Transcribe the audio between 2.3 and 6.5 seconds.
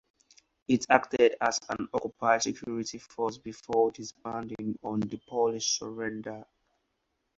security force before disbanding on the Polish surrender.